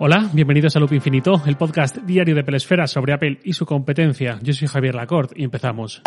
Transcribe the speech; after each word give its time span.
Hola, 0.00 0.30
bienvenidos 0.32 0.76
a 0.76 0.78
Loop 0.78 0.92
Infinito, 0.92 1.42
el 1.44 1.56
podcast 1.56 1.96
diario 1.96 2.36
de 2.36 2.44
Pelesfera 2.44 2.86
sobre 2.86 3.12
Apple 3.12 3.40
y 3.42 3.54
su 3.54 3.66
competencia. 3.66 4.38
Yo 4.42 4.52
soy 4.52 4.68
Javier 4.68 4.94
Lacorte 4.94 5.34
y 5.36 5.42
empezamos. 5.42 6.02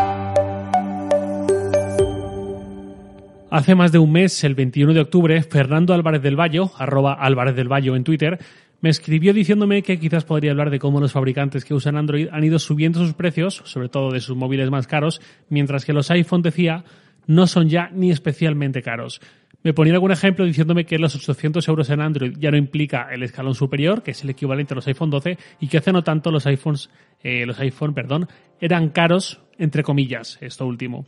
Hace 3.49 3.75
más 3.75 3.91
de 3.91 3.99
un 3.99 4.13
mes, 4.13 4.45
el 4.45 4.55
21 4.55 4.93
de 4.93 5.01
octubre, 5.01 5.43
Fernando 5.43 5.93
Álvarez 5.93 6.21
del 6.21 6.39
Valle, 6.39 6.61
arroba 6.77 7.15
Álvarez 7.15 7.53
del 7.53 7.69
en 7.69 8.05
Twitter, 8.05 8.39
me 8.79 8.89
escribió 8.89 9.33
diciéndome 9.33 9.83
que 9.83 9.99
quizás 9.99 10.23
podría 10.23 10.51
hablar 10.51 10.69
de 10.69 10.79
cómo 10.79 11.01
los 11.01 11.11
fabricantes 11.11 11.65
que 11.65 11.73
usan 11.73 11.97
Android 11.97 12.29
han 12.31 12.45
ido 12.45 12.59
subiendo 12.59 12.99
sus 12.99 13.13
precios, 13.13 13.61
sobre 13.65 13.89
todo 13.89 14.11
de 14.11 14.21
sus 14.21 14.37
móviles 14.37 14.71
más 14.71 14.87
caros, 14.87 15.19
mientras 15.49 15.83
que 15.83 15.91
los 15.91 16.09
iPhone, 16.11 16.41
decía, 16.41 16.85
no 17.27 17.45
son 17.45 17.67
ya 17.67 17.89
ni 17.91 18.09
especialmente 18.09 18.81
caros. 18.81 19.19
Me 19.63 19.73
ponía 19.73 19.93
algún 19.93 20.11
ejemplo 20.11 20.45
diciéndome 20.45 20.85
que 20.85 20.97
los 20.97 21.15
800 21.15 21.67
euros 21.67 21.89
en 21.89 22.01
Android 22.01 22.33
ya 22.39 22.49
no 22.49 22.57
implica 22.57 23.09
el 23.11 23.21
escalón 23.21 23.53
superior, 23.53 24.01
que 24.01 24.11
es 24.11 24.23
el 24.23 24.31
equivalente 24.31 24.73
a 24.73 24.75
los 24.75 24.87
iPhone 24.87 25.11
12, 25.11 25.37
y 25.59 25.67
que 25.67 25.77
hace 25.77 25.91
no 25.91 26.03
tanto 26.03 26.31
los 26.31 26.47
iPhones, 26.47 26.89
eh, 27.21 27.45
los 27.45 27.59
iPhone, 27.59 27.93
perdón, 27.93 28.27
eran 28.59 28.89
caros, 28.89 29.39
entre 29.59 29.83
comillas, 29.83 30.39
esto 30.41 30.65
último. 30.65 31.05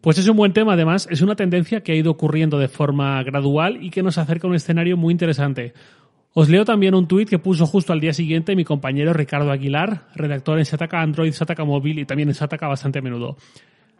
Pues 0.00 0.18
es 0.18 0.28
un 0.28 0.36
buen 0.36 0.52
tema, 0.52 0.74
además, 0.74 1.08
es 1.10 1.22
una 1.22 1.36
tendencia 1.36 1.82
que 1.82 1.92
ha 1.92 1.94
ido 1.94 2.10
ocurriendo 2.10 2.58
de 2.58 2.68
forma 2.68 3.22
gradual 3.22 3.78
y 3.82 3.90
que 3.90 4.02
nos 4.02 4.18
acerca 4.18 4.46
a 4.46 4.50
un 4.50 4.56
escenario 4.56 4.96
muy 4.96 5.12
interesante. 5.12 5.72
Os 6.34 6.48
leo 6.48 6.64
también 6.64 6.96
un 6.96 7.06
tuit 7.06 7.28
que 7.28 7.38
puso 7.38 7.64
justo 7.64 7.92
al 7.92 8.00
día 8.00 8.12
siguiente 8.12 8.56
mi 8.56 8.64
compañero 8.64 9.12
Ricardo 9.12 9.52
Aguilar, 9.52 10.08
redactor 10.16 10.58
en 10.58 10.64
Sataka 10.64 11.00
Android, 11.00 11.32
Sataka 11.32 11.64
Móvil 11.64 12.00
y 12.00 12.04
también 12.06 12.28
en 12.28 12.34
Sataka 12.34 12.66
bastante 12.66 12.98
a 12.98 13.02
menudo. 13.02 13.36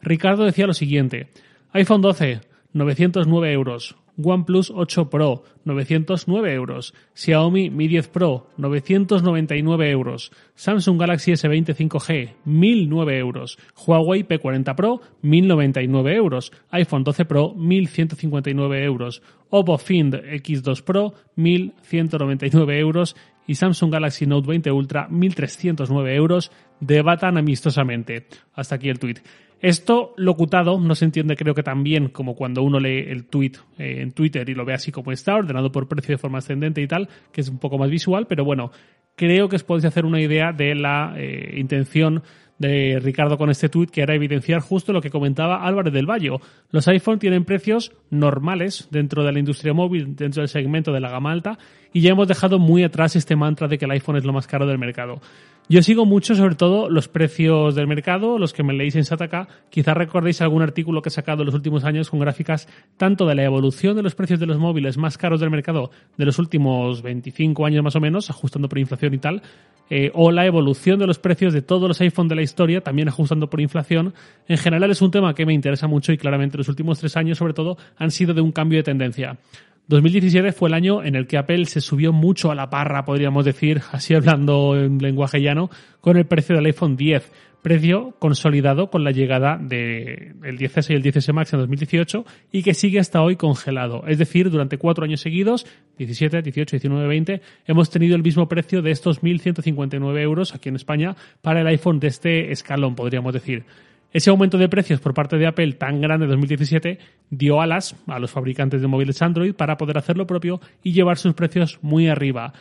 Ricardo 0.03 0.45
decía 0.45 0.67
lo 0.67 0.75
siguiente: 0.75 1.29
iPhone 1.73 2.03
12, 2.03 2.41
909 2.75 3.53
euros. 3.53 3.97
OnePlus 4.17 4.71
8 4.71 5.11
Pro, 5.11 5.45
909 5.65 6.55
euros. 6.55 6.95
Xiaomi 7.15 7.71
Mi 7.71 7.89
10 7.89 8.09
Pro, 8.09 8.51
999 8.57 9.91
euros. 9.91 10.31
Samsung 10.55 11.01
Galaxy 11.01 11.33
S20 11.33 11.75
5G, 11.75 12.35
1009 12.45 13.19
euros. 13.19 13.59
Huawei 13.75 14.23
P40 14.25 14.75
Pro, 14.77 15.01
1099 15.23 16.15
euros. 16.15 16.53
iPhone 16.71 17.05
12 17.05 17.25
Pro, 17.25 17.55
1159 17.55 18.85
euros. 18.85 19.23
Oppo 19.51 19.79
Find 19.79 20.15
X2 20.15 20.83
Pro, 20.83 21.15
1199 21.37 22.79
euros. 22.79 23.17
Y 23.47 23.55
Samsung 23.57 23.93
Galaxy 23.93 24.27
Note 24.27 24.47
20 24.49 24.73
Ultra, 24.73 25.09
1309 25.09 26.15
euros. 26.15 26.51
Debatan 26.81 27.37
amistosamente. 27.37 28.27
Hasta 28.55 28.77
aquí 28.77 28.89
el 28.89 28.99
tweet. 28.99 29.17
Esto 29.61 30.13
locutado 30.17 30.79
no 30.79 30.95
se 30.95 31.07
entiende 31.07 31.37
creo 31.37 31.55
que 31.55 31.63
tan 31.63 31.83
bien 31.83 32.09
como 32.09 32.35
cuando 32.35 32.63
uno 32.63 32.79
lee 32.79 33.05
el 33.09 33.25
tweet 33.25 33.53
eh, 33.79 34.03
en 34.03 34.13
Twitter 34.13 34.49
y 34.49 34.55
lo 34.55 34.65
ve 34.65 34.75
así 34.75 34.93
como 34.93 35.13
está, 35.13 35.37
ordenado 35.37 35.73
por 35.73 35.89
precio 35.89 36.15
de 36.15 36.19
forma 36.19 36.39
ascendente 36.39 36.83
y 36.83 36.87
tal, 36.87 37.09
que 37.33 37.41
es 37.41 37.49
un 37.49 37.59
poco 37.59 37.79
más 37.79 37.91
visual, 37.91 38.27
pero 38.27 38.45
bueno, 38.45 38.71
creo 39.17 39.49
que 39.49 39.57
os 39.57 39.65
podéis 39.65 39.87
hacer 39.87 40.05
una 40.05 40.21
idea 40.21 40.53
de 40.53 40.75
la 40.75 41.15
eh, 41.17 41.55
intención 41.59 42.23
de 42.59 43.01
Ricardo 43.03 43.37
con 43.37 43.51
este 43.51 43.69
tweet 43.69 43.89
que 43.89 44.03
era 44.03 44.15
evidenciar 44.15 44.61
justo 44.61 44.93
lo 44.93 45.01
que 45.01 45.11
comentaba 45.11 45.67
Álvarez 45.67 45.93
del 45.93 46.09
Valle. 46.09 46.31
Los 46.71 46.87
iPhone 46.89 47.19
tienen 47.19 47.45
precios 47.45 47.93
normales 48.11 48.89
dentro 48.91 49.25
de 49.25 49.33
la 49.33 49.39
industria 49.39 49.73
móvil, 49.73 50.15
dentro 50.15 50.41
del 50.41 50.49
segmento 50.49 50.93
de 50.93 51.01
la 51.01 51.11
gama 51.11 51.33
alta, 51.33 51.59
y 51.93 52.01
ya 52.01 52.11
hemos 52.11 52.29
dejado 52.29 52.59
muy 52.59 52.85
atrás 52.85 53.17
este 53.17 53.37
mantra 53.37 53.69
de 53.69 53.79
que 53.79 53.87
el 53.87 53.91
iPhone 53.91 54.17
es 54.17 54.25
lo 54.25 54.33
más 54.33 54.47
caro 54.47 54.67
del 54.67 54.79
mercado. 54.79 55.21
Yo 55.67 55.83
sigo 55.83 56.05
mucho, 56.05 56.35
sobre 56.35 56.57
todo, 56.57 56.91
los 56.91 57.09
precios 57.09 57.75
del 57.75 57.87
mercado, 57.87 58.39
los 58.39 58.53
que 58.53 58.63
me 58.63 58.75
leéis 58.75 58.97
en 58.97 59.05
Sataka. 59.05 59.49
Quizás 59.71 59.97
recordéis 59.97 60.43
algún 60.43 60.61
artículo 60.61 61.01
que 61.01 61.09
he 61.09 61.13
sacado 61.13 61.41
en 61.41 61.47
los 61.47 61.55
últimos 61.55 61.85
años 61.85 62.11
con 62.11 62.21
gráficas 62.21 62.69
tanto 62.99 63.25
de 63.25 63.35
la 63.35 63.45
evolución 63.45 63.97
de 63.97 64.03
los 64.03 64.15
precios 64.15 64.39
de 64.39 64.45
los 64.45 64.59
móviles 64.59 64.99
más 64.99 65.17
caros 65.17 65.41
del 65.41 65.49
mercado 65.49 65.91
de 66.19 66.27
los 66.27 66.39
últimos 66.39 67.01
25 67.01 67.65
años 67.65 67.83
más 67.83 67.97
o 67.97 68.01
menos, 68.01 68.29
ajustando 68.29 68.69
por 68.69 68.79
inflación 68.79 69.15
y 69.15 69.19
tal, 69.19 69.43
eh, 69.89 70.11
o 70.13 70.31
la 70.33 70.45
evolución 70.45 70.99
de 70.99 71.07
los 71.07 71.19
precios 71.19 71.55
de 71.55 71.63
todos 71.63 71.89
los 71.89 71.99
iPhone 72.03 72.29
de 72.29 72.35
la 72.35 72.43
historia, 72.43 72.83
también 72.83 73.09
ajustando 73.09 73.49
por 73.49 73.63
inflación. 73.63 74.13
En 74.47 74.59
general 74.59 74.91
es 74.91 75.01
un 75.01 75.11
tema 75.11 75.35
que 75.35 75.47
me 75.47 75.55
interesa 75.55 75.87
mucho 75.87 76.13
y 76.13 76.19
claramente 76.19 76.59
los 76.59 76.69
últimos 76.69 76.99
tres 76.99 77.17
años, 77.17 77.39
sobre 77.39 77.55
todo, 77.55 77.79
han 77.97 78.11
sido 78.11 78.35
de 78.35 78.43
un 78.43 78.53
cambio 78.53 78.81
de 78.81 78.83
tendencia. 78.83 79.39
2017 79.87 80.53
fue 80.53 80.71
el 80.71 80.75
año 80.75 81.05
en 81.05 81.15
el 81.15 81.27
que 81.27 81.37
Apple 81.37 81.67
se 81.67 81.83
subió 81.83 82.13
mucho 82.13 82.51
a 82.51 82.55
la 82.55 82.71
parra, 82.71 83.05
podríamos 83.05 83.45
decir, 83.45 83.83
así 83.93 84.15
hablando 84.15 84.77
en 84.79 84.99
lenguaje 84.99 85.43
llano, 85.43 85.69
con 86.01 86.17
el 86.17 86.27
precio 86.27 86.57
del 86.57 86.67
iPhone 86.67 86.97
10. 86.97 87.31
Precio 87.61 88.15
consolidado 88.19 88.91
con 88.91 89.05
la 89.05 89.11
llegada 89.11 89.57
del 89.57 90.59
10S 90.59 90.91
y 90.91 90.95
el 90.95 91.03
10S 91.03 91.33
Max 91.33 91.55
en 91.55 91.61
2018 91.61 92.27
y 92.53 92.63
que 92.63 92.75
sigue 92.75 92.99
hasta 92.99 93.23
hoy 93.23 93.37
congelado. 93.37 94.05
Es 94.07 94.19
decir, 94.19 94.51
durante 94.51 94.77
cuatro 94.77 95.05
años 95.05 95.23
seguidos, 95.23 95.67
17, 95.97 96.43
18, 96.43 96.77
19, 96.77 97.09
20, 97.09 97.41
hemos 97.67 97.89
tenido 97.89 98.17
el 98.17 98.23
mismo 98.23 98.49
precio 98.49 98.83
de 98.83 98.91
estos 98.91 99.23
1.159 99.23 100.21
euros 100.21 100.55
aquí 100.55 100.69
en 100.69 100.77
España 100.77 101.17
para 101.41 101.63
el 101.63 101.67
iPhone 101.69 102.01
de 102.01 102.09
este 102.09 102.53
escalón, 102.53 102.95
podríamos 102.95 103.33
decir. 103.33 103.65
Ese 104.15 104.31
aumento 104.31 104.59
de 104.59 104.69
precios 104.69 105.01
por 105.01 105.13
parte 105.13 105.39
de 105.39 105.47
Apple 105.49 105.73
tan 105.73 106.01
grande 106.01 106.27
en 106.27 106.31
2017 106.31 106.99
dio 107.31 107.61
alas 107.61 107.97
a 108.07 108.21
los 108.21 108.31
fabricantes 108.31 108.81
de 108.81 108.87
móviles 108.87 109.21
Android 109.21 109.55
para 109.55 109.77
poder 109.77 109.99
hacer 109.99 110.17
lo 110.17 110.25
propio 110.25 110.61
y 110.85 110.93
llevar 110.93 111.19
sus 111.19 111.35
precios 111.35 111.81
muy 111.83 112.07
arriba. 112.07 112.53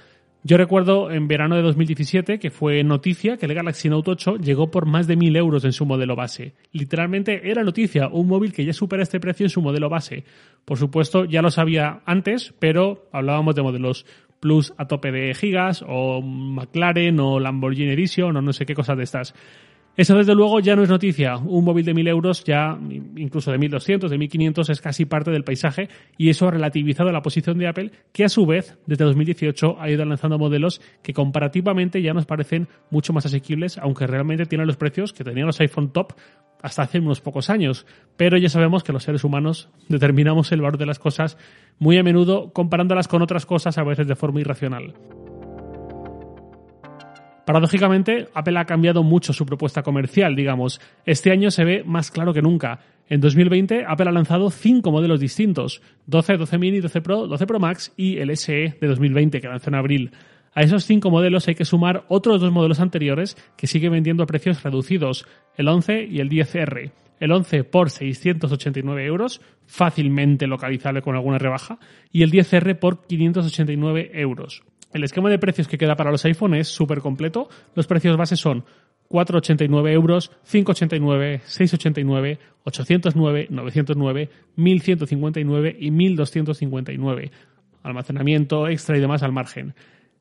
Yo 0.42 0.58
recuerdo 0.58 1.12
en 1.12 1.28
verano 1.28 1.56
de 1.56 1.62
2017 1.62 2.40
que 2.40 2.50
fue 2.50 2.84
noticia 2.84 3.38
que 3.38 3.46
el 3.46 3.54
Galaxy 3.54 3.88
Note 3.88 4.10
8 4.10 4.38
llegó 4.38 4.72
por 4.72 4.88
más 4.88 5.06
de 5.06 5.16
1000 5.16 5.36
euros 5.36 5.64
en 5.64 5.74
su 5.74 5.86
modelo 5.86 6.16
base. 6.16 6.56
Literalmente 6.72 7.48
era 7.48 7.64
noticia, 7.64 8.08
un 8.08 8.28
móvil 8.28 8.52
que 8.52 8.66
ya 8.66 8.74
supera 8.74 9.04
este 9.04 9.20
precio 9.20 9.46
en 9.46 9.52
su 9.52 9.62
modelo 9.62 9.90
base. 9.90 10.24
Por 10.66 10.80
supuesto, 10.80 11.24
ya 11.26 11.44
lo 11.44 11.52
sabía 11.52 12.02
antes, 12.08 12.56
pero 12.58 13.08
hablábamos 13.12 13.54
de 13.54 13.62
modelos 13.62 14.08
Plus 14.40 14.74
a 14.78 14.88
tope 14.88 15.12
de 15.12 15.34
gigas, 15.36 15.86
o 15.88 16.22
McLaren, 16.22 17.18
o 17.22 17.40
Lamborghini 17.40 17.92
Edition, 17.94 18.36
o 18.36 18.42
no 18.42 18.52
sé 18.52 18.66
qué 18.66 18.74
cosas 18.74 18.98
de 18.98 19.04
estas. 19.04 19.34
Eso 19.96 20.16
desde 20.16 20.34
luego 20.34 20.60
ya 20.60 20.76
no 20.76 20.82
es 20.82 20.90
noticia. 20.90 21.38
Un 21.38 21.64
móvil 21.64 21.86
de 21.86 21.94
1000 21.94 22.08
euros, 22.08 22.44
ya 22.44 22.80
incluso 23.16 23.52
de 23.52 23.60
1200, 23.60 24.10
de 24.10 24.18
1500, 24.18 24.70
es 24.72 24.82
casi 24.82 25.06
parte 25.06 25.30
del 25.30 25.44
paisaje 25.44 25.88
y 26.18 26.30
eso 26.30 26.48
ha 26.48 26.52
relativizado 26.52 27.12
la 27.12 27.22
posición 27.22 27.60
de 27.60 27.68
Apple, 27.68 27.92
que 28.12 28.24
a 28.24 28.30
su 28.30 28.48
vez, 28.48 28.80
desde 28.88 29.06
2018, 29.06 29.80
ha 29.80 29.90
ido 29.92 30.04
lanzando 30.04 30.40
modelos 30.40 30.82
que 31.04 31.14
comparativamente 31.14 32.02
ya 32.02 32.14
nos 32.14 32.26
parecen 32.26 32.68
mucho 32.90 33.14
más 33.14 33.28
asequibles, 33.28 33.78
aunque 33.78 34.08
realmente 34.08 34.48
tienen 34.48 34.66
los 34.66 34.78
precios 34.78 35.14
que 35.14 35.24
tenían 35.24 35.46
los 35.46 35.60
iPhone 35.60 35.92
top 35.92 36.14
hasta 36.64 36.82
hace 36.82 36.98
unos 36.98 37.22
pocos 37.22 37.52
años. 37.52 37.86
Pero 38.18 38.38
ya 38.38 38.50
sabemos 38.50 38.84
que 38.84 38.94
los 38.94 39.04
seres 39.04 39.24
humanos 39.24 39.70
determinamos 39.90 40.52
el 40.52 40.62
valor 40.62 40.80
de 40.80 40.88
las 40.88 40.98
cosas 40.98 41.38
muy 41.78 42.00
a 42.00 42.04
menudo 42.04 42.52
comparándolas 42.52 43.08
con 43.08 43.22
otras 43.22 43.46
cosas, 43.46 43.78
a 43.78 43.84
veces 43.84 44.08
de 44.08 44.16
forma 44.16 44.42
irracional. 44.42 44.96
Paradójicamente, 47.46 48.30
Apple 48.34 48.58
ha 48.58 48.66
cambiado 48.66 49.04
mucho 49.04 49.34
su 49.34 49.46
propuesta 49.46 49.84
comercial, 49.84 50.36
digamos. 50.36 50.80
Este 51.06 51.32
año 51.32 51.52
se 51.52 51.66
ve 51.66 51.84
más 51.86 52.10
claro 52.10 52.34
que 52.34 52.42
nunca. 52.42 52.80
En 53.10 53.20
2020, 53.20 53.84
Apple 53.86 54.10
ha 54.10 54.14
lanzado 54.14 54.50
cinco 54.50 54.92
modelos 54.92 55.20
distintos: 55.20 55.82
12, 56.08 56.38
12 56.38 56.58
mini, 56.58 56.80
12 56.80 57.02
Pro, 57.02 57.28
12 57.28 57.46
Pro 57.46 57.60
Max 57.60 57.92
y 57.98 58.18
el 58.18 58.36
SE 58.38 58.78
de 58.80 58.88
2020 58.88 59.42
que 59.42 59.48
lanzó 59.48 59.70
en 59.70 59.76
abril. 59.76 60.12
A 60.56 60.62
esos 60.62 60.86
cinco 60.86 61.10
modelos 61.10 61.48
hay 61.48 61.56
que 61.56 61.66
sumar 61.66 62.06
otros 62.08 62.40
dos 62.40 62.52
modelos 62.52 62.80
anteriores 62.80 63.36
que 63.58 63.68
siguen 63.68 63.92
vendiendo 63.92 64.24
a 64.24 64.28
precios 64.28 64.64
reducidos, 64.64 65.26
el 65.58 65.68
11 65.68 66.06
y 66.06 66.20
el 66.20 66.30
10R. 66.30 66.92
El 67.20 67.32
11 67.32 67.64
por 67.64 67.90
689 67.90 69.06
euros, 69.06 69.42
fácilmente 69.66 70.48
localizable 70.48 71.02
con 71.02 71.16
alguna 71.16 71.40
rebaja, 71.40 71.80
y 72.12 72.24
el 72.24 72.32
10R 72.32 72.78
por 72.78 73.06
589 73.06 74.12
euros. 74.14 74.64
El 74.94 75.04
esquema 75.04 75.30
de 75.30 75.40
precios 75.40 75.68
que 75.68 75.78
queda 75.78 75.96
para 75.96 76.12
los 76.12 76.24
iPhone 76.26 76.54
es 76.54 76.68
súper 76.68 77.00
completo. 77.00 77.50
Los 77.74 77.88
precios 77.88 78.16
base 78.16 78.36
son 78.36 78.64
4,89 79.10 79.92
euros, 79.92 80.32
5,89, 80.50 81.42
6,89, 81.42 82.38
809, 82.64 83.48
909, 83.50 84.30
1159 84.56 85.76
y 85.80 85.92
1259. 85.92 87.32
Almacenamiento 87.82 88.68
extra 88.68 88.98
y 88.98 89.02
demás 89.02 89.24
al 89.24 89.32
margen. 89.32 89.74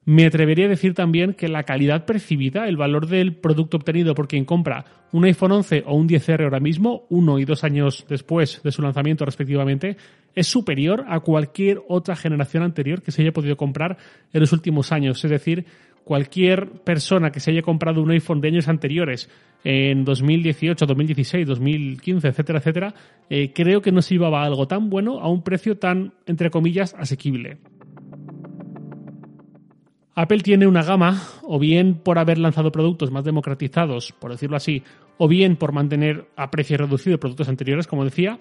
Me 0.05 0.27
atrevería 0.27 0.67
a 0.67 0.69
decir 0.69 0.95
también 0.95 1.33
que 1.35 1.47
la 1.47 1.63
calidad 1.63 2.05
percibida, 2.07 2.67
el 2.67 2.77
valor 2.77 3.07
del 3.07 3.37
producto 3.37 3.77
obtenido 3.77 4.15
por 4.17 4.27
quien 4.27 4.45
compra 4.45 4.85
un 5.13 5.25
iPhone 5.25 5.53
11 5.53 5.85
o 5.87 5.95
un 5.95 6.09
10R 6.09 6.43
ahora 6.43 6.59
mismo, 6.59 7.05
uno 7.09 7.39
y 7.39 7.45
dos 7.45 7.63
años 7.63 8.05
después 8.09 8.61
de 8.65 8.73
su 8.73 8.83
lanzamiento 8.83 9.25
respectivamente, 9.25 9.97
es 10.35 10.49
superior 10.49 11.05
a 11.07 11.21
cualquier 11.21 11.83
otra 11.89 12.17
generación 12.17 12.65
anterior 12.65 13.01
que 13.01 13.13
se 13.13 13.23
haya 13.23 13.33
podido 13.33 13.57
comprar 13.57 13.97
en 14.33 14.41
los 14.41 14.53
últimos 14.53 14.91
años. 14.91 15.25
Es 15.25 15.31
decir, 15.31 15.67
cualquier 16.03 16.69
persona 16.69 17.31
que 17.31 17.41
se 17.41 17.53
haya 17.53 17.63
comprado 17.63 18.03
un 18.03 18.11
iPhone 18.11 18.41
de 18.41 18.49
años 18.49 18.69
anteriores, 18.69 19.31
en 19.65 20.05
2018, 20.05 20.87
2016, 20.87 21.47
2015, 21.47 22.29
etcétera, 22.29 22.59
etcétera, 22.59 22.95
eh, 23.31 23.53
creo 23.53 23.81
que 23.81 23.93
no 23.93 24.03
se 24.03 24.15
iba 24.15 24.29
a 24.29 24.45
algo 24.45 24.67
tan 24.67 24.91
bueno 24.91 25.21
a 25.21 25.29
un 25.29 25.43
precio 25.43 25.79
tan, 25.79 26.13
entre 26.27 26.51
comillas, 26.51 26.95
asequible. 26.99 27.59
Apple 30.15 30.41
tiene 30.41 30.67
una 30.67 30.83
gama, 30.83 31.23
o 31.43 31.59
bien 31.59 31.95
por 31.95 32.19
haber 32.19 32.37
lanzado 32.37 32.71
productos 32.71 33.11
más 33.11 33.25
democratizados, 33.25 34.13
por 34.13 34.31
decirlo 34.31 34.57
así, 34.57 34.83
o 35.17 35.27
bien 35.27 35.57
por 35.57 35.73
mantener 35.73 36.27
a 36.37 36.51
precio 36.51 36.77
reducido 36.77 37.19
productos 37.19 37.49
anteriores, 37.49 37.87
como 37.87 38.05
decía, 38.05 38.39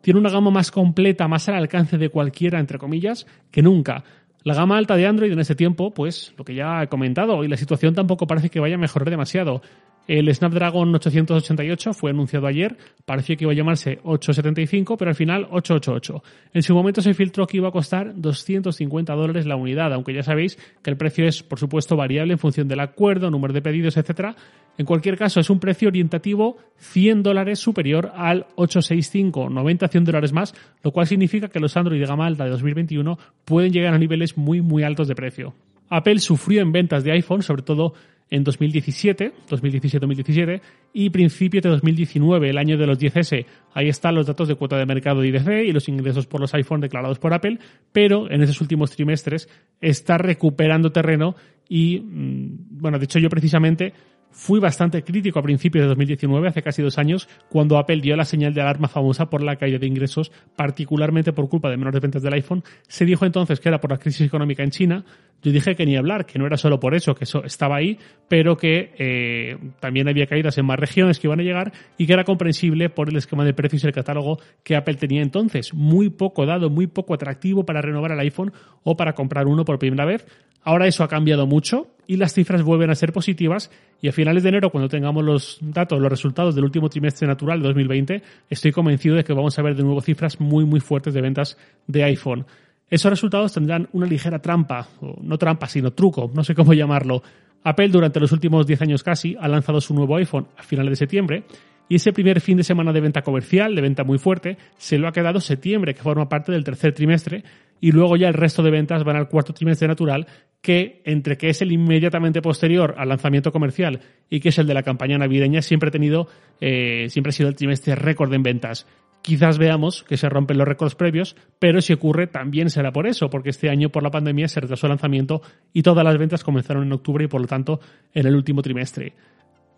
tiene 0.00 0.20
una 0.20 0.30
gama 0.30 0.52
más 0.52 0.70
completa, 0.70 1.26
más 1.26 1.48
al 1.48 1.56
alcance 1.56 1.98
de 1.98 2.08
cualquiera, 2.08 2.60
entre 2.60 2.78
comillas, 2.78 3.26
que 3.50 3.62
nunca. 3.62 4.04
La 4.44 4.54
gama 4.54 4.78
alta 4.78 4.94
de 4.94 5.06
Android 5.06 5.32
en 5.32 5.40
este 5.40 5.56
tiempo, 5.56 5.92
pues 5.92 6.32
lo 6.38 6.44
que 6.44 6.54
ya 6.54 6.84
he 6.84 6.86
comentado, 6.86 7.42
y 7.42 7.48
la 7.48 7.56
situación 7.56 7.94
tampoco 7.94 8.28
parece 8.28 8.48
que 8.48 8.60
vaya 8.60 8.76
a 8.76 8.78
mejorar 8.78 9.10
demasiado. 9.10 9.60
El 10.08 10.34
Snapdragon 10.34 10.94
888 10.94 11.92
fue 11.92 12.12
anunciado 12.12 12.46
ayer, 12.46 12.78
parecía 13.04 13.36
que 13.36 13.44
iba 13.44 13.52
a 13.52 13.54
llamarse 13.54 13.98
875, 14.04 14.96
pero 14.96 15.10
al 15.10 15.14
final 15.14 15.46
888. 15.50 16.22
En 16.54 16.62
su 16.62 16.74
momento 16.74 17.02
se 17.02 17.12
filtró 17.12 17.46
que 17.46 17.58
iba 17.58 17.68
a 17.68 17.72
costar 17.72 18.18
250 18.18 19.14
dólares 19.14 19.44
la 19.44 19.56
unidad, 19.56 19.92
aunque 19.92 20.14
ya 20.14 20.22
sabéis 20.22 20.56
que 20.82 20.88
el 20.88 20.96
precio 20.96 21.28
es, 21.28 21.42
por 21.42 21.58
supuesto, 21.58 21.94
variable 21.94 22.32
en 22.32 22.38
función 22.38 22.68
del 22.68 22.80
acuerdo, 22.80 23.30
número 23.30 23.52
de 23.52 23.60
pedidos, 23.60 23.98
etc. 23.98 24.34
En 24.78 24.86
cualquier 24.86 25.18
caso, 25.18 25.40
es 25.40 25.50
un 25.50 25.60
precio 25.60 25.88
orientativo 25.88 26.56
100 26.78 27.22
dólares 27.22 27.58
superior 27.58 28.10
al 28.16 28.46
865, 28.54 29.50
90-100 29.50 30.04
dólares 30.04 30.32
más, 30.32 30.54
lo 30.82 30.90
cual 30.90 31.06
significa 31.06 31.48
que 31.48 31.60
los 31.60 31.76
Android 31.76 32.00
de 32.00 32.06
gama 32.06 32.26
alta 32.26 32.44
de 32.44 32.50
2021 32.50 33.18
pueden 33.44 33.72
llegar 33.72 33.92
a 33.92 33.98
niveles 33.98 34.38
muy, 34.38 34.62
muy 34.62 34.84
altos 34.84 35.06
de 35.06 35.14
precio. 35.14 35.52
Apple 35.90 36.18
sufrió 36.18 36.62
en 36.62 36.72
ventas 36.72 37.04
de 37.04 37.12
iPhone, 37.12 37.42
sobre 37.42 37.62
todo 37.62 37.92
en 38.30 38.44
2017, 38.44 39.32
2017-2017 39.48 40.60
y 40.92 41.10
principio 41.10 41.60
de 41.60 41.70
2019, 41.70 42.50
el 42.50 42.58
año 42.58 42.76
de 42.76 42.86
los 42.86 42.98
10S. 42.98 43.46
Ahí 43.74 43.88
están 43.88 44.14
los 44.14 44.26
datos 44.26 44.48
de 44.48 44.54
cuota 44.54 44.76
de 44.76 44.86
mercado 44.86 45.20
de 45.20 45.28
IDC 45.28 45.66
y 45.66 45.72
los 45.72 45.88
ingresos 45.88 46.26
por 46.26 46.40
los 46.40 46.54
iPhone 46.54 46.80
declarados 46.80 47.18
por 47.18 47.32
Apple, 47.32 47.58
pero 47.92 48.30
en 48.30 48.42
esos 48.42 48.60
últimos 48.60 48.90
trimestres 48.90 49.48
está 49.80 50.18
recuperando 50.18 50.90
terreno 50.90 51.36
y, 51.68 52.00
mm, 52.00 52.80
bueno, 52.80 52.98
de 52.98 53.04
hecho 53.04 53.18
yo 53.18 53.28
precisamente 53.28 53.92
Fui 54.30 54.60
bastante 54.60 55.02
crítico 55.02 55.38
a 55.38 55.42
principios 55.42 55.82
de 55.82 55.88
2019, 55.88 56.48
hace 56.48 56.62
casi 56.62 56.82
dos 56.82 56.98
años, 56.98 57.28
cuando 57.48 57.78
Apple 57.78 58.00
dio 58.00 58.14
la 58.14 58.24
señal 58.24 58.54
de 58.54 58.60
alarma 58.60 58.86
famosa 58.86 59.30
por 59.30 59.42
la 59.42 59.56
caída 59.56 59.78
de 59.78 59.86
ingresos, 59.86 60.30
particularmente 60.54 61.32
por 61.32 61.48
culpa 61.48 61.70
de 61.70 61.76
menores 61.76 62.00
ventas 62.00 62.22
del 62.22 62.34
iPhone. 62.34 62.62
Se 62.86 63.04
dijo 63.04 63.24
entonces 63.24 63.58
que 63.58 63.68
era 63.68 63.80
por 63.80 63.90
la 63.90 63.98
crisis 63.98 64.26
económica 64.26 64.62
en 64.62 64.70
China. 64.70 65.04
Yo 65.42 65.50
dije 65.50 65.74
que 65.74 65.86
ni 65.86 65.96
hablar, 65.96 66.26
que 66.26 66.38
no 66.38 66.46
era 66.46 66.56
solo 66.56 66.78
por 66.78 66.94
eso, 66.94 67.14
que 67.14 67.24
eso 67.24 67.42
estaba 67.44 67.76
ahí, 67.76 67.98
pero 68.28 68.56
que 68.56 68.92
eh, 68.98 69.56
también 69.80 70.08
había 70.08 70.26
caídas 70.26 70.58
en 70.58 70.66
más 70.66 70.78
regiones 70.78 71.18
que 71.18 71.26
iban 71.26 71.40
a 71.40 71.42
llegar 71.42 71.72
y 71.96 72.06
que 72.06 72.12
era 72.12 72.24
comprensible 72.24 72.90
por 72.90 73.08
el 73.08 73.16
esquema 73.16 73.44
de 73.44 73.54
precios 73.54 73.82
y 73.84 73.86
el 73.86 73.92
catálogo 73.92 74.38
que 74.62 74.76
Apple 74.76 74.94
tenía 74.94 75.22
entonces. 75.22 75.72
Muy 75.74 76.10
poco 76.10 76.44
dado, 76.44 76.70
muy 76.70 76.86
poco 76.86 77.14
atractivo 77.14 77.64
para 77.64 77.80
renovar 77.80 78.12
el 78.12 78.20
iPhone 78.20 78.52
o 78.82 78.96
para 78.96 79.14
comprar 79.14 79.46
uno 79.46 79.64
por 79.64 79.78
primera 79.78 80.04
vez. 80.04 80.26
Ahora 80.62 80.86
eso 80.86 81.02
ha 81.02 81.08
cambiado 81.08 81.46
mucho 81.46 81.88
y 82.08 82.16
las 82.16 82.32
cifras 82.32 82.62
vuelven 82.62 82.90
a 82.90 82.94
ser 82.94 83.12
positivas 83.12 83.70
y 84.00 84.08
a 84.08 84.12
finales 84.12 84.42
de 84.42 84.48
enero, 84.48 84.70
cuando 84.70 84.88
tengamos 84.88 85.22
los 85.22 85.58
datos, 85.60 86.00
los 86.00 86.10
resultados 86.10 86.54
del 86.54 86.64
último 86.64 86.88
trimestre 86.88 87.28
natural 87.28 87.60
de 87.60 87.68
2020, 87.68 88.22
estoy 88.48 88.72
convencido 88.72 89.14
de 89.14 89.24
que 89.24 89.34
vamos 89.34 89.58
a 89.58 89.62
ver 89.62 89.76
de 89.76 89.82
nuevo 89.82 90.00
cifras 90.00 90.40
muy, 90.40 90.64
muy 90.64 90.80
fuertes 90.80 91.12
de 91.12 91.20
ventas 91.20 91.58
de 91.86 92.02
iPhone. 92.04 92.46
Esos 92.88 93.10
resultados 93.10 93.52
tendrán 93.52 93.90
una 93.92 94.06
ligera 94.06 94.40
trampa, 94.40 94.88
o 95.02 95.18
no 95.22 95.36
trampa, 95.36 95.68
sino 95.68 95.92
truco, 95.92 96.30
no 96.32 96.42
sé 96.42 96.54
cómo 96.54 96.72
llamarlo. 96.72 97.22
Apple 97.62 97.88
durante 97.88 98.20
los 98.20 98.32
últimos 98.32 98.66
10 98.66 98.80
años 98.82 99.02
casi 99.02 99.36
ha 99.38 99.46
lanzado 99.46 99.78
su 99.82 99.92
nuevo 99.92 100.16
iPhone 100.16 100.48
a 100.56 100.62
finales 100.62 100.92
de 100.92 100.96
septiembre 100.96 101.44
y 101.88 101.96
ese 101.96 102.12
primer 102.12 102.40
fin 102.40 102.56
de 102.56 102.64
semana 102.64 102.92
de 102.92 103.00
venta 103.00 103.22
comercial, 103.22 103.74
de 103.74 103.80
venta 103.80 104.04
muy 104.04 104.18
fuerte, 104.18 104.58
se 104.76 104.98
lo 104.98 105.08
ha 105.08 105.12
quedado 105.12 105.40
septiembre, 105.40 105.94
que 105.94 106.02
forma 106.02 106.28
parte 106.28 106.52
del 106.52 106.64
tercer 106.64 106.92
trimestre, 106.92 107.44
y 107.80 107.92
luego 107.92 108.16
ya 108.16 108.28
el 108.28 108.34
resto 108.34 108.62
de 108.62 108.70
ventas 108.70 109.04
van 109.04 109.16
al 109.16 109.28
cuarto 109.28 109.54
trimestre 109.54 109.88
natural, 109.88 110.26
que 110.60 111.02
entre 111.04 111.36
que 111.36 111.48
es 111.48 111.62
el 111.62 111.72
inmediatamente 111.72 112.42
posterior 112.42 112.94
al 112.98 113.08
lanzamiento 113.08 113.52
comercial 113.52 114.00
y 114.28 114.40
que 114.40 114.48
es 114.50 114.58
el 114.58 114.66
de 114.66 114.74
la 114.74 114.82
campaña 114.82 115.18
navideña, 115.18 115.62
siempre 115.62 115.88
ha 115.88 115.92
tenido, 115.92 116.28
eh, 116.60 117.06
siempre 117.08 117.30
ha 117.30 117.32
sido 117.32 117.48
el 117.48 117.54
trimestre 117.54 117.94
récord 117.94 118.32
en 118.34 118.42
ventas. 118.42 118.86
Quizás 119.22 119.58
veamos 119.58 120.04
que 120.04 120.16
se 120.16 120.28
rompen 120.28 120.58
los 120.58 120.68
récords 120.68 120.94
previos, 120.94 121.36
pero 121.58 121.80
si 121.80 121.92
ocurre 121.92 122.28
también 122.28 122.70
será 122.70 122.92
por 122.92 123.06
eso, 123.06 123.28
porque 123.30 123.50
este 123.50 123.68
año 123.68 123.90
por 123.90 124.02
la 124.02 124.10
pandemia 124.10 124.48
se 124.48 124.60
retrasó 124.60 124.86
el 124.86 124.92
lanzamiento 124.92 125.42
y 125.72 125.82
todas 125.82 126.04
las 126.04 126.16
ventas 126.18 126.44
comenzaron 126.44 126.84
en 126.84 126.92
octubre 126.92 127.24
y 127.24 127.28
por 127.28 127.40
lo 127.40 127.46
tanto 127.46 127.80
en 128.14 128.26
el 128.26 128.36
último 128.36 128.62
trimestre. 128.62 129.14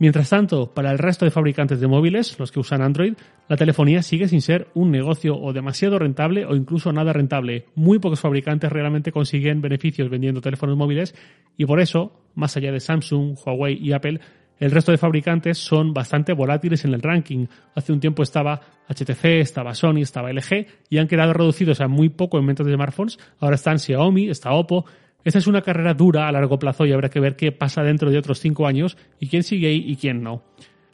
Mientras 0.00 0.31
tanto, 0.31 0.73
para 0.73 0.91
el 0.93 0.99
resto 0.99 1.26
de 1.26 1.31
fabricantes 1.31 1.79
de 1.79 1.87
móviles, 1.87 2.38
los 2.38 2.50
que 2.50 2.58
usan 2.58 2.81
Android, 2.81 3.12
la 3.49 3.58
telefonía 3.58 4.00
sigue 4.00 4.29
sin 4.29 4.41
ser 4.41 4.69
un 4.73 4.91
negocio 4.91 5.37
o 5.38 5.52
demasiado 5.52 5.99
rentable 5.99 6.47
o 6.47 6.56
incluso 6.56 6.91
nada 6.91 7.12
rentable. 7.12 7.67
Muy 7.75 7.99
pocos 7.99 8.19
fabricantes 8.19 8.73
realmente 8.73 9.12
consiguen 9.12 9.61
beneficios 9.61 10.08
vendiendo 10.08 10.41
teléfonos 10.41 10.79
móviles 10.79 11.14
y 11.58 11.67
por 11.67 11.81
eso, 11.81 12.12
más 12.35 12.56
allá 12.56 12.73
de 12.73 12.81
Samsung, 12.81 13.37
Huawei 13.44 13.76
y 13.79 13.93
Apple, 13.93 14.20
el 14.58 14.70
resto 14.70 14.91
de 14.91 14.97
fabricantes 14.97 15.58
son 15.58 15.93
bastante 15.93 16.32
volátiles 16.32 16.82
en 16.87 16.94
el 16.94 17.02
ranking. 17.02 17.47
Hace 17.75 17.93
un 17.93 18.00
tiempo 18.00 18.23
estaba 18.23 18.58
HTC, 18.88 19.25
estaba 19.43 19.75
Sony, 19.75 19.99
estaba 19.99 20.32
LG 20.32 20.67
y 20.88 20.97
han 20.97 21.08
quedado 21.08 21.35
reducidos 21.35 21.82
a 21.82 21.88
muy 21.88 22.08
poco 22.08 22.38
en 22.38 22.47
ventas 22.47 22.67
de 22.67 22.73
smartphones. 22.73 23.19
Ahora 23.38 23.56
están 23.56 23.79
Xiaomi, 23.79 24.31
está 24.31 24.52
Oppo, 24.52 24.87
esta 25.25 25.38
es 25.38 25.46
una 25.46 25.62
carrera 25.62 25.94
dura 25.94 26.28
a 26.28 26.32
largo 26.32 26.58
plazo 26.58 26.87
y 26.87 26.93
habrá 26.93 27.08
que 27.08 27.20
ver 27.20 27.37
qué 27.37 27.52
pasa 27.52 27.82
dentro 27.82 28.11
de 28.11 28.19
otros 28.19 28.40
cinco 28.40 28.67
años 28.67 28.96
y 29.19 29.28
quién 29.28 29.43
sigue 29.43 29.69
ahí 29.69 29.84
y 29.87 29.96
quién 29.96 30.22
no. 30.22 30.43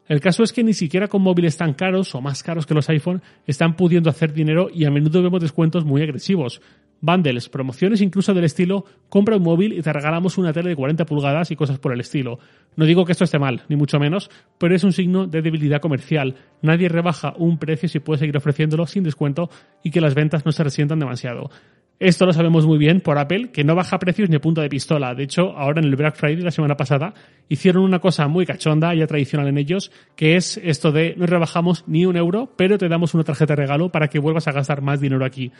El 0.08 0.20
caso 0.20 0.44
es 0.44 0.52
que 0.52 0.62
ni 0.62 0.72
siquiera 0.72 1.08
con 1.08 1.22
móviles 1.22 1.56
tan 1.56 1.74
caros 1.74 2.14
o 2.14 2.20
más 2.20 2.44
caros 2.44 2.64
que 2.64 2.74
los 2.74 2.88
iPhone 2.88 3.22
están 3.44 3.74
pudiendo 3.74 4.08
hacer 4.08 4.32
dinero 4.32 4.68
y 4.72 4.84
a 4.84 4.90
menudo 4.90 5.20
vemos 5.20 5.40
descuentos 5.40 5.84
muy 5.84 6.00
agresivos. 6.02 6.60
Bundles, 7.00 7.48
promociones 7.48 8.00
incluso 8.00 8.32
del 8.32 8.44
estilo 8.44 8.84
compra 9.08 9.36
un 9.36 9.42
móvil 9.42 9.72
y 9.72 9.82
te 9.82 9.92
regalamos 9.92 10.38
una 10.38 10.52
tele 10.52 10.70
de 10.70 10.76
40 10.76 11.04
pulgadas 11.04 11.50
y 11.50 11.56
cosas 11.56 11.78
por 11.78 11.92
el 11.92 12.00
estilo. 12.00 12.38
No 12.76 12.86
digo 12.86 13.04
que 13.04 13.12
esto 13.12 13.24
esté 13.24 13.38
mal, 13.38 13.62
ni 13.68 13.76
mucho 13.76 13.98
menos, 13.98 14.30
pero 14.58 14.74
es 14.74 14.84
un 14.84 14.92
signo 14.92 15.26
de 15.26 15.42
debilidad 15.42 15.80
comercial. 15.80 16.36
Nadie 16.62 16.88
rebaja 16.88 17.34
un 17.36 17.58
precio 17.58 17.88
si 17.88 17.98
puede 17.98 18.20
seguir 18.20 18.36
ofreciéndolo 18.36 18.86
sin 18.86 19.02
descuento 19.02 19.50
y 19.82 19.90
que 19.90 20.00
las 20.00 20.14
ventas 20.14 20.46
no 20.46 20.52
se 20.52 20.64
resientan 20.64 21.00
demasiado. 21.00 21.50
Esto 21.98 22.26
lo 22.26 22.34
sabemos 22.34 22.66
muy 22.66 22.76
bien 22.76 23.00
por 23.00 23.16
Apple, 23.16 23.50
que 23.52 23.64
no 23.64 23.74
baja 23.74 23.98
precios 23.98 24.28
ni 24.28 24.38
punta 24.38 24.60
de 24.60 24.68
pistola. 24.68 25.14
De 25.14 25.22
hecho, 25.22 25.56
ahora 25.56 25.80
en 25.80 25.86
el 25.86 25.96
Black 25.96 26.16
Friday 26.16 26.42
la 26.42 26.50
semana 26.50 26.76
pasada 26.76 27.14
hicieron 27.48 27.84
una 27.84 28.00
cosa 28.00 28.28
muy 28.28 28.44
cachonda, 28.44 28.94
ya 28.94 29.06
tradicional 29.06 29.48
en 29.48 29.56
ellos, 29.56 29.90
que 30.14 30.36
es 30.36 30.60
esto 30.62 30.92
de 30.92 31.14
no 31.16 31.24
rebajamos 31.24 31.84
ni 31.86 32.04
un 32.04 32.18
euro, 32.18 32.52
pero 32.54 32.76
te 32.76 32.88
damos 32.88 33.14
una 33.14 33.24
tarjeta 33.24 33.54
de 33.54 33.62
regalo 33.62 33.90
para 33.90 34.08
que 34.08 34.18
vuelvas 34.18 34.46
a 34.46 34.52
gastar 34.52 34.82
más 34.82 35.00
dinero 35.00 35.24
aquí. 35.24 35.52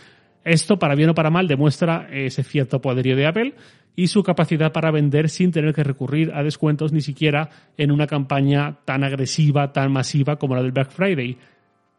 Esto, 0.45 0.79
para 0.79 0.95
bien 0.95 1.09
o 1.09 1.15
para 1.15 1.31
mal, 1.31 1.49
demuestra 1.49 2.07
ese 2.13 2.43
cierto 2.43 2.83
poderío 2.83 3.17
de 3.17 3.27
Apple 3.27 3.55
y 3.97 4.09
su 4.09 4.23
capacidad 4.23 4.73
para 4.73 4.91
vender 4.91 5.31
sin 5.31 5.51
tener 5.51 5.73
que 5.73 5.85
recurrir 5.85 6.33
a 6.35 6.43
descuentos 6.43 6.93
ni 6.93 7.01
siquiera 7.01 7.49
en 7.79 7.91
una 7.91 8.07
campaña 8.07 8.77
tan 8.85 9.05
agresiva, 9.05 9.73
tan 9.73 9.91
masiva 9.91 10.37
como 10.37 10.55
la 10.55 10.63
del 10.63 10.73
Black 10.73 10.91
Friday. 10.91 11.39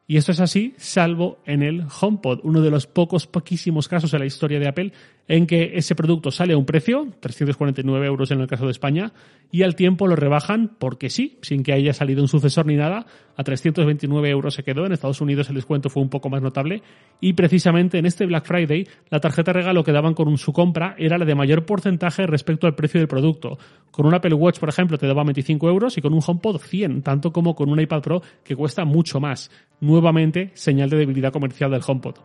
Y 0.09 0.15
esto 0.15 0.31
es 0.31 0.39
así, 0.39 0.73
salvo 0.77 1.39
en 1.45 1.61
el 1.61 1.83
HomePod, 1.99 2.39
uno 2.43 2.61
de 2.61 2.71
los 2.71 2.87
pocos, 2.87 3.27
poquísimos 3.27 3.89
casos 3.89 4.13
en 4.13 4.19
la 4.21 4.25
historia 4.25 4.57
de 4.57 4.69
Apple 4.69 4.93
en 5.27 5.45
que 5.45 5.71
ese 5.75 5.95
producto 5.95 6.31
sale 6.31 6.53
a 6.53 6.57
un 6.57 6.65
precio, 6.65 7.07
349 7.19 8.07
euros 8.07 8.31
en 8.31 8.39
el 8.39 8.47
caso 8.47 8.63
de 8.65 8.71
España, 8.71 9.11
y 9.51 9.63
al 9.63 9.75
tiempo 9.75 10.07
lo 10.07 10.15
rebajan 10.15 10.75
porque 10.79 11.09
sí, 11.09 11.37
sin 11.41 11.63
que 11.63 11.73
haya 11.73 11.93
salido 11.93 12.21
un 12.21 12.29
sucesor 12.29 12.65
ni 12.65 12.75
nada, 12.75 13.05
a 13.35 13.43
329 13.43 14.29
euros 14.29 14.53
se 14.55 14.63
quedó. 14.63 14.85
En 14.85 14.93
Estados 14.93 15.21
Unidos 15.21 15.49
el 15.49 15.55
descuento 15.55 15.89
fue 15.89 16.01
un 16.01 16.09
poco 16.09 16.29
más 16.29 16.41
notable 16.41 16.81
y 17.19 17.33
precisamente 17.33 17.97
en 17.97 18.05
este 18.05 18.25
Black 18.25 18.45
Friday 18.45 18.87
la 19.09 19.19
tarjeta 19.19 19.53
regalo 19.53 19.83
que 19.83 19.91
daban 19.91 20.13
con 20.13 20.37
su 20.37 20.53
compra 20.53 20.95
era 20.97 21.17
la 21.17 21.25
de 21.25 21.35
mayor 21.35 21.65
porcentaje 21.65 22.25
respecto 22.25 22.67
al 22.67 22.75
precio 22.75 22.99
del 22.99 23.07
producto. 23.07 23.57
Con 23.91 24.05
un 24.05 24.13
Apple 24.13 24.33
Watch, 24.33 24.59
por 24.59 24.69
ejemplo, 24.69 24.97
te 24.97 25.07
daba 25.07 25.23
25 25.23 25.69
euros 25.69 25.97
y 25.97 26.01
con 26.01 26.13
un 26.13 26.21
HomePod 26.25 26.59
100, 26.59 27.03
tanto 27.03 27.31
como 27.31 27.55
con 27.55 27.69
un 27.69 27.79
iPad 27.79 28.01
Pro 28.01 28.21
que 28.43 28.55
cuesta 28.55 28.85
mucho 28.85 29.19
más. 29.19 29.51
Nuevamente, 29.79 30.51
señal 30.53 30.89
de 30.89 30.97
debilidad 30.97 31.31
comercial 31.31 31.71
del 31.71 31.81
HomePod. 31.85 32.15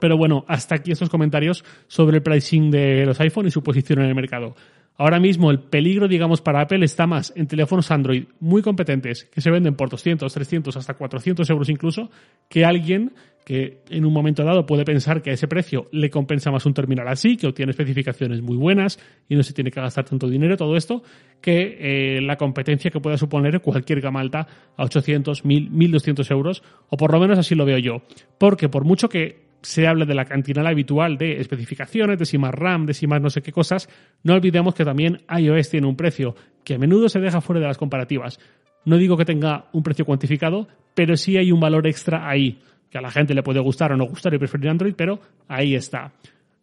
Pero 0.00 0.16
bueno, 0.16 0.44
hasta 0.46 0.76
aquí 0.76 0.92
estos 0.92 1.10
comentarios 1.10 1.64
sobre 1.86 2.18
el 2.18 2.22
pricing 2.22 2.70
de 2.70 3.04
los 3.04 3.20
iPhone 3.20 3.46
y 3.46 3.50
su 3.50 3.62
posición 3.62 4.00
en 4.00 4.08
el 4.08 4.14
mercado. 4.14 4.54
Ahora 4.96 5.20
mismo 5.20 5.52
el 5.52 5.60
peligro, 5.60 6.08
digamos, 6.08 6.40
para 6.40 6.60
Apple 6.60 6.84
está 6.84 7.06
más 7.06 7.32
en 7.36 7.46
teléfonos 7.46 7.90
Android 7.92 8.24
muy 8.40 8.62
competentes 8.62 9.28
que 9.32 9.40
se 9.40 9.50
venden 9.50 9.76
por 9.76 9.88
200, 9.88 10.32
300, 10.32 10.76
hasta 10.76 10.94
400 10.94 11.48
euros 11.50 11.68
incluso, 11.68 12.10
que 12.48 12.64
alguien 12.64 13.12
que 13.48 13.80
en 13.88 14.04
un 14.04 14.12
momento 14.12 14.44
dado 14.44 14.66
puede 14.66 14.84
pensar 14.84 15.22
que 15.22 15.30
a 15.30 15.32
ese 15.32 15.48
precio 15.48 15.88
le 15.90 16.10
compensa 16.10 16.50
más 16.50 16.66
un 16.66 16.74
terminal 16.74 17.08
así, 17.08 17.38
que 17.38 17.46
obtiene 17.46 17.70
especificaciones 17.70 18.42
muy 18.42 18.58
buenas 18.58 18.98
y 19.26 19.36
no 19.36 19.42
se 19.42 19.54
tiene 19.54 19.70
que 19.70 19.80
gastar 19.80 20.04
tanto 20.04 20.28
dinero, 20.28 20.58
todo 20.58 20.76
esto, 20.76 21.02
que 21.40 21.78
eh, 21.80 22.20
la 22.20 22.36
competencia 22.36 22.90
que 22.90 23.00
pueda 23.00 23.16
suponer 23.16 23.62
cualquier 23.62 24.02
gama 24.02 24.20
alta 24.20 24.46
a 24.76 24.84
800, 24.84 25.46
1000, 25.46 25.70
1200 25.70 26.30
euros, 26.30 26.62
o 26.90 26.98
por 26.98 27.10
lo 27.10 27.18
menos 27.20 27.38
así 27.38 27.54
lo 27.54 27.64
veo 27.64 27.78
yo. 27.78 28.02
Porque 28.36 28.68
por 28.68 28.84
mucho 28.84 29.08
que 29.08 29.48
se 29.62 29.86
habla 29.86 30.04
de 30.04 30.14
la 30.14 30.26
cantina 30.26 30.60
habitual 30.68 31.16
de 31.16 31.40
especificaciones, 31.40 32.18
de 32.18 32.26
si 32.26 32.36
más 32.36 32.54
RAM, 32.54 32.84
de 32.84 32.92
si 32.92 33.06
más 33.06 33.22
no 33.22 33.30
sé 33.30 33.40
qué 33.40 33.50
cosas, 33.50 33.88
no 34.24 34.34
olvidemos 34.34 34.74
que 34.74 34.84
también 34.84 35.22
iOS 35.34 35.70
tiene 35.70 35.86
un 35.86 35.96
precio 35.96 36.34
que 36.64 36.74
a 36.74 36.78
menudo 36.78 37.08
se 37.08 37.18
deja 37.18 37.40
fuera 37.40 37.62
de 37.62 37.66
las 37.68 37.78
comparativas. 37.78 38.38
No 38.84 38.98
digo 38.98 39.16
que 39.16 39.24
tenga 39.24 39.70
un 39.72 39.82
precio 39.82 40.04
cuantificado, 40.04 40.68
pero 40.94 41.16
sí 41.16 41.38
hay 41.38 41.50
un 41.50 41.60
valor 41.60 41.86
extra 41.86 42.28
ahí, 42.28 42.60
que 42.90 42.98
a 42.98 43.00
la 43.00 43.10
gente 43.10 43.34
le 43.34 43.42
puede 43.42 43.60
gustar 43.60 43.92
o 43.92 43.96
no 43.96 44.06
gustar 44.06 44.34
y 44.34 44.38
preferir 44.38 44.70
Android, 44.70 44.94
pero 44.96 45.20
ahí 45.48 45.74
está. 45.74 46.12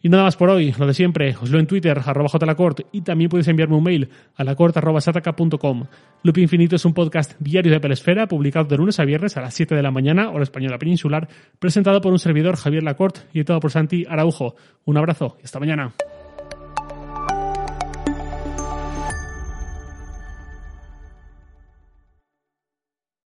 Y 0.06 0.10
nada 0.10 0.26
más 0.26 0.36
por 0.36 0.52
hoy, 0.52 0.72
lo 0.78 0.86
de 0.86 0.94
siempre, 0.94 1.36
os 1.42 1.50
leo 1.50 1.60
en 1.60 1.66
Twitter, 1.66 2.00
arroba 2.06 2.30
jlacort, 2.30 2.82
y 2.92 3.02
también 3.02 3.28
podéis 3.28 3.48
enviarme 3.48 3.76
un 3.76 3.84
mail 3.84 4.10
a 4.36 4.44
lacort.sataka.com. 4.44 5.86
Loop 6.22 6.38
Infinito 6.38 6.76
es 6.76 6.86
un 6.86 6.94
podcast 6.94 7.34
diario 7.40 7.72
de 7.72 7.80
Pelesfera, 7.80 8.28
publicado 8.28 8.66
de 8.66 8.78
lunes 8.78 9.00
a 9.00 9.04
viernes 9.04 9.36
a 9.36 9.42
las 9.42 9.56
7 9.56 9.74
de 9.74 9.82
la 9.82 9.90
mañana, 9.90 10.30
hora 10.30 10.44
española 10.44 10.78
peninsular, 10.78 11.28
presentado 11.58 12.02
por 12.02 12.12
un 12.12 12.20
servidor 12.20 12.56
Javier 12.56 12.84
Lacort 12.84 13.18
y 13.34 13.40
editado 13.40 13.60
por 13.60 13.72
Santi 13.72 14.06
Araujo. 14.08 14.56
Un 14.86 14.98
abrazo 14.98 15.38
y 15.42 15.46
hasta 15.46 15.60
mañana. 15.60 15.92